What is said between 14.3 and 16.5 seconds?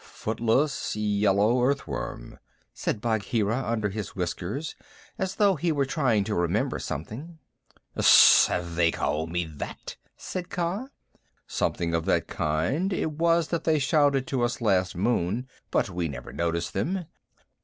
us last moon, but we never